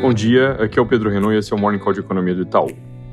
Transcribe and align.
Bom 0.00 0.12
dia, 0.12 0.52
aqui 0.52 0.78
é 0.78 0.82
o 0.82 0.86
Pedro 0.86 1.08
Renault 1.08 1.34
e 1.34 1.38
esse 1.38 1.52
é 1.52 1.56
o 1.56 1.58
Morning 1.58 1.78
Call 1.78 1.94
de 1.94 2.00
Economia 2.00 2.34
do 2.34 2.42
Itaú. 2.42 2.68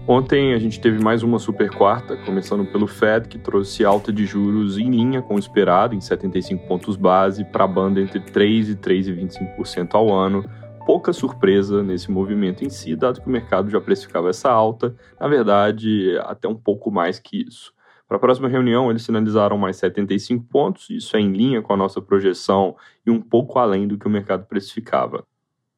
Ontem 0.05 0.53
a 0.53 0.59
gente 0.59 0.81
teve 0.81 1.01
mais 1.01 1.23
uma 1.23 1.39
super 1.39 1.69
quarta, 1.71 2.17
começando 2.17 2.65
pelo 2.65 2.87
Fed, 2.87 3.29
que 3.29 3.39
trouxe 3.39 3.85
alta 3.85 4.11
de 4.11 4.25
juros 4.25 4.77
em 4.77 4.89
linha 4.89 5.21
com 5.21 5.35
o 5.35 5.39
esperado, 5.39 5.95
em 5.95 6.01
75 6.01 6.67
pontos 6.67 6.97
base, 6.97 7.45
para 7.45 7.63
a 7.63 7.67
banda 7.67 8.01
entre 8.01 8.19
3 8.19 8.69
e 8.69 8.75
3,25% 8.75 9.95
ao 9.95 10.13
ano. 10.13 10.43
Pouca 10.85 11.13
surpresa 11.13 11.81
nesse 11.81 12.11
movimento 12.11 12.65
em 12.65 12.69
si, 12.69 12.97
dado 12.97 13.21
que 13.21 13.27
o 13.27 13.31
mercado 13.31 13.69
já 13.69 13.79
precificava 13.79 14.29
essa 14.29 14.51
alta, 14.51 14.93
na 15.19 15.29
verdade, 15.29 16.17
até 16.23 16.49
um 16.49 16.55
pouco 16.55 16.91
mais 16.91 17.17
que 17.17 17.45
isso. 17.47 17.73
Para 18.09 18.17
a 18.17 18.19
próxima 18.19 18.49
reunião, 18.49 18.89
eles 18.89 19.03
sinalizaram 19.03 19.57
mais 19.57 19.77
75 19.77 20.45
pontos, 20.51 20.89
isso 20.89 21.15
é 21.15 21.21
em 21.21 21.31
linha 21.31 21.61
com 21.61 21.71
a 21.71 21.77
nossa 21.77 22.01
projeção 22.01 22.75
e 23.05 23.09
um 23.09 23.21
pouco 23.21 23.57
além 23.57 23.87
do 23.87 23.97
que 23.97 24.05
o 24.05 24.11
mercado 24.11 24.45
precificava. 24.45 25.25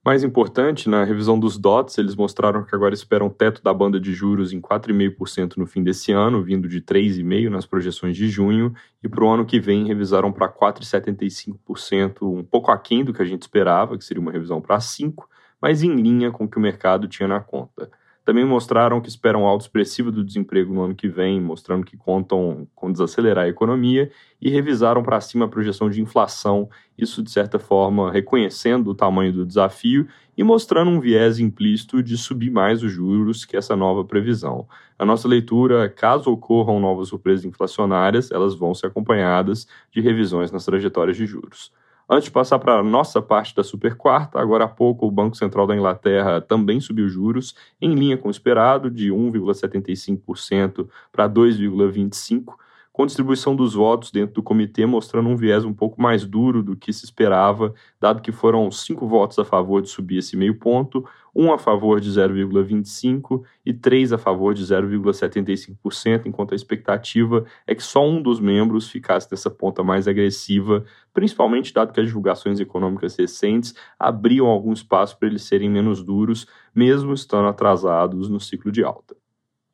Mais 0.05 0.23
importante, 0.23 0.87
na 0.87 1.03
revisão 1.03 1.39
dos 1.39 1.57
DOTs, 1.57 1.97
eles 1.97 2.15
mostraram 2.15 2.63
que 2.63 2.75
agora 2.75 2.93
esperam 2.93 3.27
teto 3.27 3.63
da 3.63 3.73
banda 3.73 3.99
de 3.99 4.13
juros 4.13 4.53
em 4.53 4.61
4,5% 4.61 5.57
no 5.57 5.65
fim 5.65 5.81
desse 5.81 6.11
ano, 6.11 6.43
vindo 6.43 6.67
de 6.67 6.79
3,5% 6.79 7.49
nas 7.49 7.65
projeções 7.65 8.15
de 8.15 8.27
junho, 8.27 8.71
e 9.03 9.09
para 9.09 9.23
o 9.23 9.27
ano 9.27 9.47
que 9.47 9.59
vem 9.59 9.87
revisaram 9.87 10.31
para 10.31 10.47
4,75%, 10.47 12.21
um 12.21 12.43
pouco 12.43 12.69
aquém 12.69 13.03
do 13.03 13.11
que 13.11 13.21
a 13.23 13.25
gente 13.25 13.41
esperava, 13.41 13.97
que 13.97 14.05
seria 14.05 14.21
uma 14.21 14.31
revisão 14.31 14.61
para 14.61 14.77
5%, 14.77 15.23
mas 15.59 15.81
em 15.81 15.95
linha 15.95 16.29
com 16.29 16.43
o 16.43 16.47
que 16.47 16.59
o 16.59 16.61
mercado 16.61 17.07
tinha 17.07 17.27
na 17.27 17.39
conta. 17.39 17.89
Também 18.25 18.43
mostraram 18.43 18.99
que 18.99 19.07
esperam 19.07 19.43
um 19.43 19.45
alto 19.45 19.61
expressivo 19.61 20.11
do 20.11 20.23
desemprego 20.23 20.73
no 20.73 20.81
ano 20.81 20.95
que 20.95 21.07
vem, 21.07 21.39
mostrando 21.39 21.85
que 21.85 21.95
contam 21.95 22.67
com 22.73 22.91
desacelerar 22.91 23.45
a 23.45 23.47
economia 23.47 24.11
e 24.41 24.49
revisaram 24.49 25.03
para 25.03 25.21
cima 25.21 25.45
a 25.45 25.47
projeção 25.47 25.91
de 25.91 26.01
inflação, 26.01 26.67
isso 26.97 27.21
de 27.21 27.29
certa 27.29 27.59
forma 27.59 28.11
reconhecendo 28.11 28.89
o 28.89 28.95
tamanho 28.95 29.31
do 29.31 29.45
desafio 29.45 30.07
e 30.35 30.43
mostrando 30.43 30.89
um 30.89 30.99
viés 30.99 31.37
implícito 31.37 32.01
de 32.01 32.17
subir 32.17 32.49
mais 32.49 32.81
os 32.81 32.91
juros 32.91 33.45
que 33.45 33.55
essa 33.55 33.75
nova 33.75 34.03
previsão. 34.03 34.67
A 34.97 35.05
nossa 35.05 35.27
leitura, 35.27 35.87
caso 35.87 36.31
ocorram 36.31 36.79
novas 36.79 37.09
surpresas 37.09 37.45
inflacionárias, 37.45 38.31
elas 38.31 38.55
vão 38.55 38.73
ser 38.73 38.87
acompanhadas 38.87 39.67
de 39.91 40.01
revisões 40.01 40.51
nas 40.51 40.65
trajetórias 40.65 41.15
de 41.15 41.27
juros. 41.27 41.71
Antes 42.07 42.25
de 42.25 42.31
passar 42.31 42.59
para 42.59 42.75
a 42.75 42.83
nossa 42.83 43.19
parte 43.19 43.55
da 43.55 43.63
super 43.63 43.95
quarta, 43.95 44.39
agora 44.39 44.65
há 44.65 44.67
pouco 44.67 45.07
o 45.07 45.11
Banco 45.11 45.35
Central 45.35 45.65
da 45.65 45.75
Inglaterra 45.75 46.39
também 46.39 46.79
subiu 46.79 47.09
juros, 47.09 47.55
em 47.81 47.95
linha 47.95 48.15
com 48.15 48.27
o 48.27 48.31
esperado, 48.31 48.91
de 48.91 49.09
1,75% 49.11 50.87
para 51.11 51.27
2,25%, 51.27 52.53
com 52.95 53.05
distribuição 53.05 53.53
dos 53.53 53.73
votos 53.73 54.09
dentro 54.09 54.35
do 54.35 54.41
comitê 54.41 54.85
mostrando 54.85 55.27
um 55.27 55.35
viés 55.35 55.65
um 55.65 55.73
pouco 55.73 56.01
mais 56.01 56.25
duro 56.25 56.63
do 56.63 56.77
que 56.77 56.93
se 56.93 57.03
esperava, 57.03 57.73
dado 57.99 58.21
que 58.21 58.31
foram 58.31 58.71
cinco 58.71 59.05
votos 59.05 59.37
a 59.37 59.43
favor 59.43 59.81
de 59.81 59.89
subir 59.89 60.19
esse 60.19 60.37
meio 60.37 60.57
ponto, 60.57 61.05
um 61.35 61.51
a 61.51 61.57
favor 61.57 61.99
de 61.99 62.09
0,25% 62.09 63.43
e 63.65 63.73
três 63.73 64.13
a 64.13 64.17
favor 64.17 64.53
de 64.53 64.63
0,75%, 64.63 66.25
enquanto 66.25 66.53
a 66.53 66.55
expectativa 66.55 67.43
é 67.67 67.75
que 67.75 67.83
só 67.83 68.07
um 68.07 68.21
dos 68.21 68.39
membros 68.39 68.87
ficasse 68.89 69.27
nessa 69.29 69.51
ponta 69.51 69.83
mais 69.83 70.07
agressiva, 70.07 70.85
principalmente 71.13 71.73
dado 71.73 71.91
que 71.91 71.99
as 71.99 72.07
divulgações 72.07 72.61
econômicas 72.61 73.17
recentes 73.17 73.75
abriam 73.99 74.47
algum 74.47 74.71
espaço 74.71 75.19
para 75.19 75.27
eles 75.27 75.43
serem 75.43 75.69
menos 75.69 76.01
duros, 76.01 76.47
mesmo 76.73 77.13
estando 77.13 77.49
atrasados 77.49 78.29
no 78.29 78.39
ciclo 78.39 78.71
de 78.71 78.85
alta. 78.85 79.17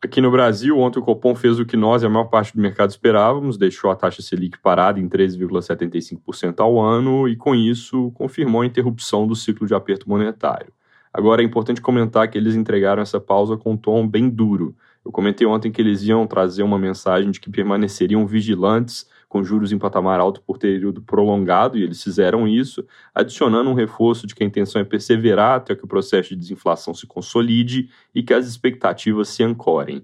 Aqui 0.04 0.20
no 0.20 0.32
Brasil, 0.32 0.80
ontem 0.80 0.98
o 0.98 1.04
Copom 1.04 1.36
fez 1.36 1.60
o 1.60 1.66
que 1.66 1.78
nós 1.78 2.02
e 2.02 2.08
a 2.08 2.10
maior 2.10 2.26
parte 2.26 2.56
do 2.56 2.62
mercado 2.62 2.90
esperávamos, 2.90 3.56
deixou 3.56 3.92
a 3.92 3.96
taxa 3.96 4.20
Selic 4.24 4.58
parada 4.58 5.00
em 5.00 5.08
13,75% 5.08 6.60
ao 6.60 6.80
ano 6.80 7.30
e, 7.30 7.36
com 7.36 7.54
isso, 7.54 8.10
confirmou 8.16 8.62
a 8.62 8.66
interrupção 8.66 9.28
do 9.28 9.36
ciclo 9.36 9.68
de 9.68 9.76
aperto 9.76 10.10
monetário. 10.10 10.74
Agora 11.14 11.44
é 11.44 11.46
importante 11.46 11.80
comentar 11.82 12.28
que 12.30 12.36
eles 12.36 12.56
entregaram 12.56 13.04
essa 13.04 13.20
pausa 13.20 13.56
com 13.56 13.74
um 13.74 13.78
tom 13.78 14.08
bem 14.08 14.28
duro. 14.28 14.76
Eu 15.06 15.12
comentei 15.12 15.46
ontem 15.46 15.72
que 15.72 15.80
eles 15.80 16.02
iam 16.02 16.25
trazer 16.25 16.64
uma 16.64 16.80
mensagem 16.80 17.30
de 17.30 17.40
que 17.40 17.52
permaneceriam 17.52 18.25
vigilantes 18.25 19.06
com 19.31 19.42
juros 19.46 19.72
em 19.72 19.80
patamar 19.80 20.19
alto 20.19 20.42
por 20.42 20.58
período 20.58 21.02
prolongado, 21.02 21.78
e 21.78 21.84
eles 21.84 22.03
fizeram 22.03 22.46
isso, 22.46 22.86
adicionando 23.16 23.69
um 23.69 23.74
reforço 23.74 24.28
de 24.28 24.36
que 24.36 24.44
a 24.44 24.46
intenção 24.46 24.81
é 24.81 24.84
perseverar 24.84 25.56
até 25.56 25.74
que 25.74 25.86
o 25.86 25.88
processo 25.88 26.30
de 26.30 26.36
desinflação 26.36 26.94
se 26.94 27.08
consolide 27.08 27.90
e 28.14 28.22
que 28.22 28.34
as 28.34 28.46
expectativas 28.46 29.30
se 29.30 29.42
ancorem. 29.42 30.03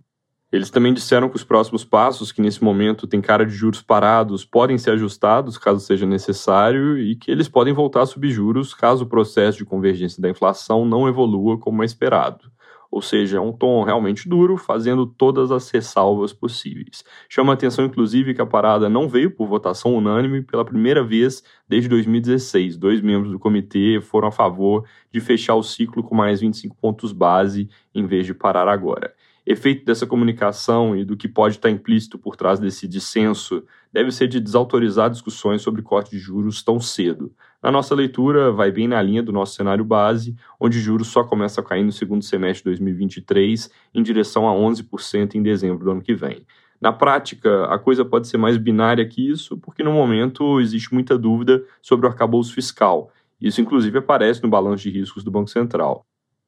Eles 0.50 0.70
também 0.70 0.94
disseram 0.94 1.28
que 1.28 1.36
os 1.36 1.44
próximos 1.44 1.84
passos, 1.84 2.32
que 2.32 2.42
nesse 2.42 2.64
momento 2.64 3.06
tem 3.06 3.20
cara 3.20 3.46
de 3.46 3.52
juros 3.52 3.82
parados, 3.82 4.46
podem 4.46 4.78
ser 4.78 4.92
ajustados 4.92 5.58
caso 5.58 5.82
seja 5.82 6.06
necessário 6.06 6.98
e 6.98 7.14
que 7.18 7.30
eles 7.30 7.50
podem 7.50 7.74
voltar 7.74 8.04
a 8.04 8.06
subir 8.06 8.32
juros 8.32 8.74
caso 8.74 9.04
o 9.04 9.10
processo 9.10 9.58
de 9.58 9.66
convergência 9.66 10.22
da 10.22 10.30
inflação 10.30 10.86
não 10.86 11.06
evolua 11.06 11.60
como 11.60 11.84
é 11.84 11.86
esperado 11.86 12.50
ou 12.98 13.02
seja, 13.02 13.38
é 13.38 13.40
um 13.40 13.54
tom 13.54 13.84
realmente 13.84 14.28
duro, 14.28 14.58
fazendo 14.58 15.06
todas 15.06 15.52
as 15.52 15.70
ressalvas 15.70 16.34
possíveis. 16.34 17.04
Chama 17.30 17.54
a 17.54 17.54
atenção, 17.54 17.86
inclusive, 17.86 18.34
que 18.34 18.42
a 18.42 18.46
parada 18.46 18.90
não 18.90 19.08
veio 19.08 19.30
por 19.30 19.48
votação 19.48 19.94
unânime 19.94 20.42
pela 20.42 20.66
primeira 20.66 21.04
vez 21.04 21.44
desde 21.70 21.88
2016. 21.90 22.76
Dois 22.76 23.00
membros 23.00 23.32
do 23.32 23.38
comitê 23.38 24.02
foram 24.02 24.30
a 24.30 24.32
favor 24.32 24.84
de 25.14 25.20
fechar 25.20 25.54
o 25.54 25.62
ciclo 25.62 26.02
com 26.02 26.16
mais 26.16 26.42
25 26.42 26.76
pontos 26.76 27.12
base, 27.12 27.70
em 27.94 28.08
vez 28.08 28.26
de 28.26 28.34
parar 28.34 28.68
agora. 28.68 29.14
Efeito 29.50 29.86
dessa 29.86 30.06
comunicação 30.06 30.94
e 30.94 31.06
do 31.06 31.16
que 31.16 31.26
pode 31.26 31.56
estar 31.56 31.70
implícito 31.70 32.20
por 32.20 32.36
trás 32.36 32.60
desse 32.60 32.86
dissenso 32.86 33.64
deve 33.94 34.12
ser 34.12 34.28
de 34.28 34.42
desautorizar 34.42 35.10
discussões 35.10 35.62
sobre 35.62 35.82
corte 35.82 36.12
de 36.12 36.20
juros 36.20 36.62
tão 36.62 36.82
cedo. 36.82 37.32
Na 37.64 37.72
nossa 37.72 37.96
leitura, 37.96 38.52
vai 38.52 38.74
bem 38.74 38.90
na 38.90 39.02
linha 39.02 39.24
do 39.24 39.32
nosso 39.32 39.56
cenário 39.56 39.86
base, 39.86 40.36
onde 40.60 40.82
juros 40.82 41.08
só 41.08 41.24
começam 41.24 41.64
a 41.64 41.66
cair 41.66 41.82
no 41.82 41.94
segundo 41.94 42.26
semestre 42.26 42.64
de 42.64 42.72
2023, 42.72 43.72
em 43.96 44.04
direção 44.04 44.50
a 44.50 44.52
11% 44.52 45.36
em 45.36 45.42
dezembro 45.42 45.86
do 45.86 45.92
ano 45.92 46.02
que 46.02 46.14
vem. 46.14 46.46
Na 46.82 46.92
prática, 46.92 47.68
a 47.68 47.80
coisa 47.80 48.04
pode 48.04 48.28
ser 48.28 48.38
mais 48.38 48.58
binária 48.58 49.08
que 49.08 49.32
isso, 49.32 49.58
porque 49.58 49.82
no 49.82 49.94
momento 49.94 50.60
existe 50.60 50.94
muita 50.94 51.18
dúvida 51.18 51.64
sobre 51.82 52.06
o 52.06 52.10
arcabouço 52.10 52.54
fiscal. 52.54 53.14
Isso, 53.40 53.62
inclusive, 53.62 53.98
aparece 53.98 54.44
no 54.44 54.50
balanço 54.50 54.84
de 54.84 54.90
riscos 54.90 55.24
do 55.24 55.32
Banco 55.32 55.50
Central. 55.50 56.06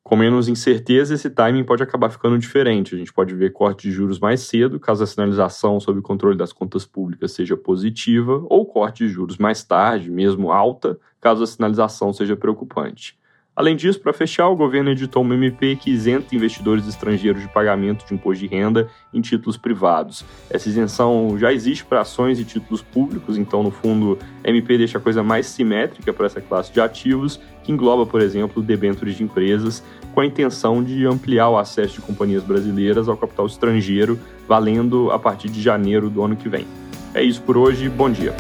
Com 0.10 0.16
menos 0.16 0.48
incerteza, 0.48 1.14
esse 1.14 1.30
timing 1.30 1.64
pode 1.64 1.84
acabar 1.84 2.10
ficando 2.10 2.40
diferente. 2.40 2.96
A 2.96 2.98
gente 2.98 3.14
pode 3.14 3.36
ver 3.36 3.54
corte 3.54 3.88
de 3.88 3.92
juros 3.92 4.20
mais 4.20 4.42
cedo, 4.42 4.80
caso 4.80 5.04
a 5.04 5.06
sinalização 5.06 5.80
sobre 5.80 6.00
o 6.00 6.04
controle 6.04 6.36
das 6.36 6.52
contas 6.52 6.84
públicas 6.84 7.32
seja 7.32 7.56
positiva, 7.56 8.44
ou 8.50 8.66
corte 8.66 9.06
de 9.06 9.14
juros 9.14 9.38
mais 9.38 9.64
tarde, 9.64 10.10
mesmo 10.10 10.52
alta, 10.52 11.00
caso 11.22 11.44
a 11.44 11.46
sinalização 11.46 12.12
seja 12.12 12.36
preocupante. 12.36 13.19
Além 13.60 13.76
disso, 13.76 14.00
para 14.00 14.14
fechar, 14.14 14.48
o 14.48 14.56
governo 14.56 14.90
editou 14.90 15.22
uma 15.22 15.36
MP 15.36 15.76
que 15.76 15.92
isenta 15.92 16.34
investidores 16.34 16.88
estrangeiros 16.88 17.42
de 17.42 17.50
pagamento 17.50 18.06
de 18.08 18.14
imposto 18.14 18.42
de 18.42 18.48
renda 18.48 18.88
em 19.14 19.20
títulos 19.20 19.58
privados. 19.58 20.24
Essa 20.50 20.70
isenção 20.70 21.38
já 21.38 21.52
existe 21.52 21.84
para 21.84 22.00
ações 22.00 22.40
e 22.40 22.46
títulos 22.46 22.82
públicos, 22.82 23.38
então, 23.38 23.62
no 23.62 23.70
fundo, 23.70 24.18
a 24.46 24.50
MP 24.50 24.78
deixa 24.78 24.98
a 24.98 25.02
coisa 25.02 25.22
mais 25.22 25.46
simétrica 25.46 26.14
para 26.14 26.28
essa 26.28 26.40
classe 26.40 26.72
de 26.72 26.80
ativos, 26.80 27.38
que 27.62 27.74
engloba, 27.74 28.06
por 28.06 28.22
exemplo, 28.22 28.64
debêntures 28.64 29.18
de 29.18 29.24
empresas, 29.24 29.84
com 30.14 30.22
a 30.22 30.26
intenção 30.26 30.82
de 30.82 31.06
ampliar 31.06 31.50
o 31.50 31.58
acesso 31.58 31.96
de 31.96 32.02
companhias 32.02 32.44
brasileiras 32.44 33.10
ao 33.10 33.18
capital 33.18 33.46
estrangeiro, 33.46 34.18
valendo 34.48 35.12
a 35.12 35.20
partir 35.20 35.50
de 35.50 35.62
janeiro 35.62 36.10
do 36.10 36.24
ano 36.24 36.38
que 36.38 36.48
vem. 36.48 36.66
É 37.14 37.22
isso 37.22 37.42
por 37.42 37.58
hoje, 37.58 37.90
bom 37.90 38.10
dia. 38.10 38.34